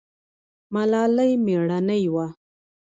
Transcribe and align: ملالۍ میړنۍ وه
ملالۍ 0.73 1.31
میړنۍ 1.45 2.01
وه 2.13 2.25